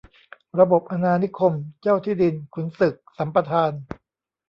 [0.59, 3.71] ระบบอาณานิคม เจ้าที่ดิน-ขุนศึก สัมปทาน